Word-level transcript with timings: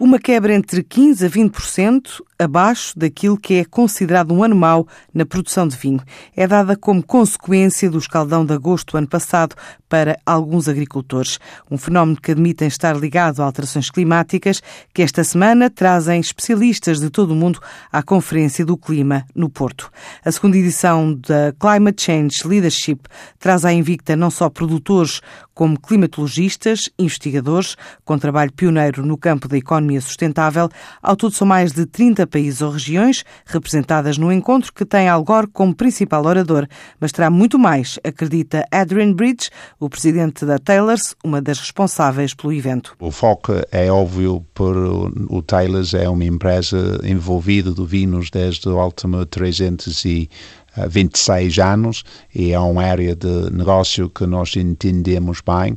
Uma 0.00 0.20
quebra 0.20 0.54
entre 0.54 0.84
15% 0.84 1.26
a 1.26 1.28
20% 1.28 2.22
abaixo 2.38 2.96
daquilo 2.96 3.36
que 3.36 3.54
é 3.54 3.64
considerado 3.64 4.32
um 4.32 4.44
ano 4.44 4.54
mau 4.54 4.86
na 5.12 5.26
produção 5.26 5.66
de 5.66 5.76
vinho. 5.76 6.00
É 6.36 6.46
dada 6.46 6.76
como 6.76 7.02
consequência 7.02 7.90
do 7.90 7.98
escaldão 7.98 8.44
de 8.44 8.52
agosto 8.52 8.92
do 8.92 8.98
ano 8.98 9.08
passado 9.08 9.56
para 9.88 10.16
alguns 10.24 10.68
agricultores. 10.68 11.40
Um 11.68 11.76
fenómeno 11.76 12.20
que 12.20 12.30
admitem 12.30 12.68
estar 12.68 12.96
ligado 12.96 13.40
a 13.40 13.44
alterações 13.44 13.90
climáticas 13.90 14.62
que 14.94 15.02
esta 15.02 15.24
semana 15.24 15.68
trazem 15.68 16.20
especialistas 16.20 17.00
de 17.00 17.10
todo 17.10 17.32
o 17.32 17.34
mundo 17.34 17.58
à 17.90 18.02
Conferência 18.02 18.64
do 18.64 18.76
Clima 18.76 19.24
no 19.34 19.48
Porto. 19.48 19.90
A 20.24 20.30
segunda 20.30 20.56
edição 20.56 21.14
da 21.14 21.52
Climate 21.58 22.02
Change 22.02 22.46
Leadership 22.46 23.00
traz 23.40 23.64
à 23.64 23.72
Invicta 23.72 24.14
não 24.14 24.30
só 24.30 24.48
produtores 24.48 25.20
como 25.52 25.80
climatologistas, 25.80 26.88
investigadores, 26.96 27.76
com 28.04 28.16
trabalho 28.16 28.52
pioneiro 28.52 29.04
no 29.04 29.18
campo 29.18 29.48
da 29.48 29.56
economia 29.56 29.87
sustentável. 30.00 30.68
Ao 31.02 31.16
todo 31.16 31.32
são 31.32 31.46
mais 31.46 31.72
de 31.72 31.86
30 31.86 32.26
países 32.26 32.60
ou 32.60 32.70
regiões 32.70 33.24
representadas 33.46 34.18
no 34.18 34.32
encontro 34.32 34.72
que 34.72 34.84
tem 34.84 35.08
Algor 35.08 35.48
como 35.52 35.74
principal 35.74 36.24
orador, 36.24 36.66
mas 37.00 37.12
terá 37.12 37.30
muito 37.30 37.58
mais, 37.58 37.98
acredita 38.04 38.66
Adrian 38.70 39.12
Bridge, 39.12 39.50
o 39.80 39.88
presidente 39.88 40.44
da 40.44 40.58
Taylors, 40.58 41.14
uma 41.24 41.40
das 41.40 41.58
responsáveis 41.58 42.34
pelo 42.34 42.52
evento. 42.52 42.94
O 42.98 43.10
foco 43.10 43.52
é 43.72 43.90
óbvio 43.90 44.44
por 44.54 44.76
o 44.76 45.42
Taylors 45.42 45.94
é 45.94 46.08
uma 46.08 46.24
empresa 46.24 47.00
envolvida 47.04 47.72
do 47.72 47.86
vinhos 47.86 48.30
desde 48.30 48.68
o 48.68 48.76
último 48.76 49.24
326 49.24 51.58
anos 51.58 52.04
e 52.34 52.52
é 52.52 52.58
uma 52.58 52.84
área 52.84 53.14
de 53.14 53.50
negócio 53.50 54.10
que 54.10 54.26
nós 54.26 54.56
entendemos 54.56 55.40
bem 55.40 55.76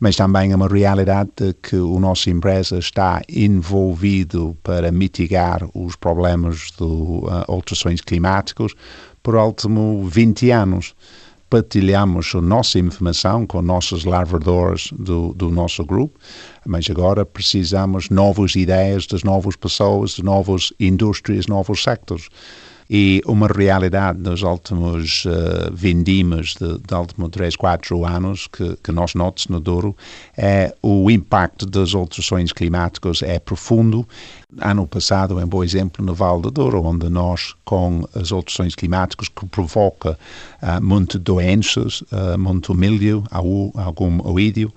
mas 0.00 0.16
também 0.16 0.52
é 0.52 0.56
uma 0.56 0.68
realidade 0.68 1.30
que 1.62 1.76
o 1.76 1.98
nosso 1.98 2.30
empresa 2.30 2.78
está 2.78 3.20
envolvido 3.28 4.56
para 4.62 4.92
mitigar 4.92 5.68
os 5.74 5.96
problemas 5.96 6.72
de 6.76 6.84
uh, 6.84 7.44
alterações 7.48 8.00
climáticas 8.00 8.72
por 9.22 9.34
último 9.34 10.04
20 10.06 10.50
anos. 10.50 10.94
Partilhamos 11.50 12.34
a 12.34 12.42
nossa 12.42 12.78
informação 12.78 13.46
com 13.46 13.62
nossos 13.62 14.04
lavradores 14.04 14.90
do, 14.92 15.32
do 15.32 15.50
nosso 15.50 15.84
grupo, 15.84 16.18
mas 16.66 16.88
agora 16.90 17.24
precisamos 17.24 18.10
novas 18.10 18.54
ideias 18.54 19.06
das 19.06 19.22
novas 19.24 19.56
pessoas, 19.56 20.10
de 20.10 20.22
novas 20.22 20.72
indústrias, 20.78 21.46
novos 21.46 21.82
sectores 21.82 22.28
e 22.90 23.20
uma 23.26 23.46
realidade 23.46 24.18
nos 24.18 24.42
últimos 24.42 25.24
uh, 25.26 25.72
vindimas 25.72 26.54
de, 26.54 26.78
de 26.78 26.94
últimos 26.94 27.30
3, 27.30 27.54
4 27.54 28.06
anos 28.06 28.46
que, 28.46 28.76
que 28.82 28.90
nós 28.90 29.14
notamos 29.14 29.48
no 29.48 29.60
Douro 29.60 29.94
é 30.36 30.74
o 30.82 31.10
impacto 31.10 31.66
das 31.66 31.94
alterações 31.94 32.52
climáticas 32.52 33.22
é 33.22 33.38
profundo. 33.38 34.08
Ano 34.60 34.86
passado 34.86 35.38
é 35.38 35.44
um 35.44 35.48
bom 35.48 35.62
exemplo 35.62 36.04
no 36.04 36.14
Vale 36.14 36.42
do 36.42 36.50
Douro, 36.50 36.82
onde 36.82 37.10
nós, 37.10 37.54
com 37.64 38.08
as 38.14 38.32
alterações 38.32 38.74
climáticas 38.74 39.28
que 39.28 39.44
provoca 39.46 40.18
uh, 40.62 40.82
muito 40.82 41.18
doenças, 41.18 42.00
uh, 42.12 42.38
muito 42.38 42.74
milho, 42.74 43.22
algum 43.30 44.26
oídio, 44.26 44.72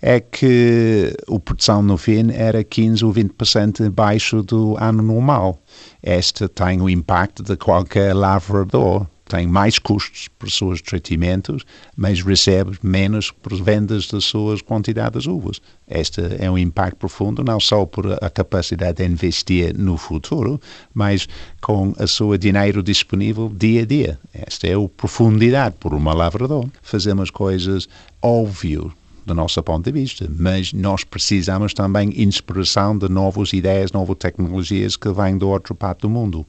é 0.00 0.20
que 0.20 1.14
a 1.28 1.38
produção 1.38 1.82
no 1.82 1.96
fim 1.96 2.30
era 2.32 2.62
15 2.62 3.04
ou 3.04 3.12
20% 3.12 3.86
abaixo 3.86 4.42
do 4.42 4.76
ano 4.78 5.02
normal. 5.02 5.60
Este 6.02 6.48
tem 6.48 6.80
o 6.80 6.88
impacto 6.88 7.42
de 7.42 7.56
qualquer 7.56 8.14
lavrador. 8.14 9.06
Tem 9.28 9.46
mais 9.46 9.78
custos 9.78 10.26
por 10.38 10.50
seus 10.50 10.80
tratamentos, 10.80 11.62
mas 11.94 12.22
recebe 12.22 12.78
menos 12.82 13.30
por 13.30 13.54
vendas 13.62 14.06
das 14.06 14.24
suas 14.24 14.62
quantidades 14.62 15.24
de 15.24 15.28
uvas. 15.28 15.60
Este 15.86 16.22
é 16.38 16.50
um 16.50 16.56
impacto 16.56 16.96
profundo, 16.96 17.44
não 17.44 17.60
só 17.60 17.84
por 17.84 18.10
a 18.24 18.30
capacidade 18.30 18.96
de 18.96 19.04
investir 19.04 19.76
no 19.76 19.98
futuro, 19.98 20.58
mas 20.94 21.28
com 21.60 21.92
o 21.98 22.08
seu 22.08 22.38
dinheiro 22.38 22.82
disponível 22.82 23.52
dia 23.54 23.82
a 23.82 23.84
dia. 23.84 24.18
Esta 24.32 24.66
é 24.66 24.72
a 24.72 24.88
profundidade 24.88 25.76
por 25.78 25.92
uma 25.92 26.14
lavrador. 26.14 26.66
Fazemos 26.80 27.30
coisas 27.30 27.86
óbvias 28.22 28.97
do 29.28 29.34
nosso 29.34 29.62
ponto 29.62 29.84
de 29.84 29.92
vista, 29.92 30.26
mas 30.28 30.72
nós 30.72 31.04
precisamos 31.04 31.74
também 31.74 32.10
inspiração 32.20 32.96
de 32.96 33.08
novas 33.08 33.52
ideias, 33.52 33.92
novas 33.92 34.16
tecnologias 34.16 34.96
que 34.96 35.10
vêm 35.10 35.36
do 35.36 35.48
outro 35.48 35.74
parte 35.74 36.00
do 36.00 36.10
mundo. 36.10 36.46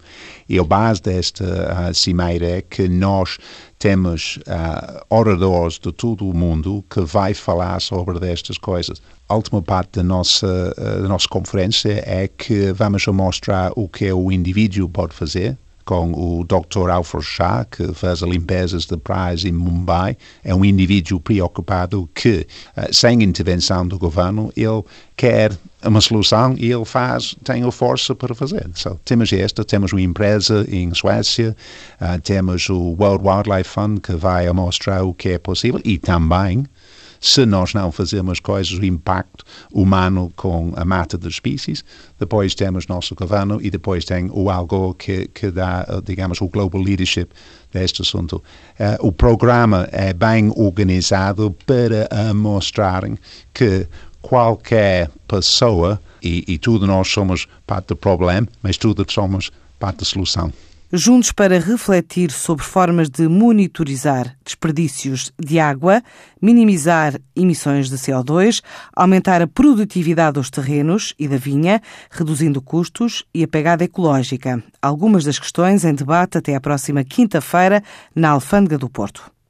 E 0.48 0.58
a 0.58 0.64
base 0.64 1.02
desta 1.02 1.44
uh, 1.44 1.94
cimeira 1.94 2.46
é 2.46 2.62
que 2.62 2.88
nós 2.88 3.38
temos 3.78 4.38
uh, 4.38 5.06
oradores 5.10 5.78
de 5.78 5.92
todo 5.92 6.28
o 6.28 6.34
mundo 6.34 6.84
que 6.90 7.02
vai 7.02 7.34
falar 7.34 7.80
sobre 7.82 8.20
destas 8.20 8.58
coisas. 8.58 9.02
A 9.28 9.36
última 9.36 9.62
parte 9.62 9.98
da 9.98 10.04
nossa, 10.04 10.74
uh, 10.78 11.02
da 11.02 11.08
nossa 11.08 11.28
conferência 11.28 12.02
é 12.06 12.28
que 12.28 12.72
vamos 12.72 13.06
mostrar 13.08 13.72
o 13.76 13.88
que 13.88 14.12
o 14.12 14.32
indivíduo 14.32 14.88
pode 14.90 15.14
fazer, 15.14 15.58
com 15.90 16.12
o 16.12 16.44
Dr. 16.44 16.88
Alfred 16.92 17.26
Shah, 17.26 17.66
que 17.66 17.92
faz 17.96 18.22
limpezas 18.22 18.86
de 18.86 18.96
praias 18.96 19.44
em 19.44 19.52
Mumbai. 19.52 20.16
É 20.44 20.54
um 20.54 20.64
indivíduo 20.64 21.20
preocupado 21.20 22.08
que, 22.14 22.46
eh, 22.78 22.90
sem 22.92 23.24
intervenção 23.24 23.88
do 23.88 23.98
governo, 23.98 24.54
ele 24.56 24.84
quer 25.18 25.52
uma 25.84 26.00
solução 26.00 26.54
e 26.60 26.72
ele 26.72 26.86
faz, 26.86 27.36
tem 27.44 27.64
a 27.64 27.72
força 27.72 28.14
para 28.14 28.36
fazer. 28.36 28.70
So, 28.76 29.00
temos 29.04 29.34
esta, 29.34 29.66
temos 29.66 29.92
uma 29.92 30.02
empresa 30.04 30.64
em 30.70 30.94
Suécia, 30.94 31.58
uh, 32.00 32.22
temos 32.22 32.70
o 32.70 32.96
World 33.00 33.28
Wildlife 33.28 33.72
Fund 33.72 34.00
que 34.00 34.14
vai 34.14 34.48
mostrar 34.54 35.04
o 35.04 35.12
que 35.12 35.30
é 35.30 35.40
possível 35.40 35.82
e 35.84 35.98
também 35.98 36.66
se 37.20 37.46
nós 37.46 37.74
não 37.74 37.92
fazemos 37.92 38.40
coisas, 38.40 38.74
o 38.74 38.86
impacto 38.86 39.44
humano 39.72 40.32
com 40.36 40.72
a 40.76 40.86
mata 40.86 41.18
das 41.18 41.34
espécies. 41.34 41.84
Depois 42.18 42.56
temos 42.56 42.88
nosso 42.88 43.16
governo 43.16 43.60
e 43.62 43.70
depois 43.70 44.06
tem 44.06 44.30
o 44.32 44.50
algo 44.50 44.94
que, 44.94 45.28
que 45.28 45.52
dá, 45.52 45.86
digamos, 46.04 46.40
o 46.42 46.48
global 46.48 46.82
leadership 46.82 47.28
deste 47.72 48.02
assunto. 48.02 48.42
Uh, 48.80 49.08
o 49.08 49.12
programa 49.12 49.88
é 49.92 50.14
bem 50.14 50.52
organizado 50.56 51.56
para 51.66 52.34
mostrarem 52.34 53.18
que 53.54 53.88
qualquer 54.22 55.10
pessoa, 55.28 56.02
e, 56.22 56.44
e 56.48 56.58
tudo 56.58 56.88
nós 56.88 57.10
somos 57.10 57.48
parte 57.66 57.88
do 57.88 57.96
problema, 57.96 58.48
mas 58.62 58.78
tudo 58.78 59.06
somos 59.10 59.52
parte 59.80 60.00
da 60.00 60.06
solução 60.06 60.52
juntos 60.92 61.32
para 61.32 61.60
refletir 61.60 62.32
sobre 62.32 62.64
formas 62.64 63.10
de 63.10 63.28
monitorizar 63.28 64.36
desperdícios 64.44 65.32
de 65.40 65.60
água, 65.60 66.02
minimizar 66.42 67.20
emissões 67.36 67.90
de 67.90 67.96
CO2, 67.96 68.62
aumentar 68.96 69.42
a 69.42 69.48
produtividade 69.48 70.34
dos 70.34 70.50
terrenos 70.50 71.14
e 71.20 71.28
da 71.28 71.38
vinha, 71.38 71.82
reduzindo 72.10 72.62
custos 72.62 73.24
e 73.34 73.44
a 73.44 73.48
pegada 73.48 73.84
ecológica. 73.84 74.64
Algumas 74.82 75.24
das 75.24 75.38
questões 75.38 75.86
em 75.86 75.94
debate 75.94 76.38
até 76.38 76.56
a 76.56 76.62
próxima 76.62 77.04
quinta-feira 77.04 77.84
na 78.16 78.32
Alfândega 78.32 78.78
do 78.78 78.90
Porto. 78.90 79.39